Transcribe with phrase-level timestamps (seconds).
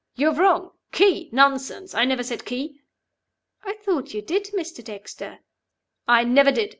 [0.15, 0.71] "You're wrong.
[0.91, 1.93] 'Key?' Nonsense!
[1.93, 2.81] I never said 'Key.'"
[3.63, 4.83] "I thought you did, Mr.
[4.83, 5.41] Dexter."
[6.07, 6.69] "I never did!